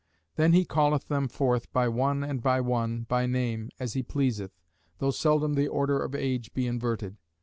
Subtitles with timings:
[0.35, 4.59] Then he calleth them forth by one and by one, by name, as he pleaseth,
[4.97, 7.17] though seldom the order of age be inverted.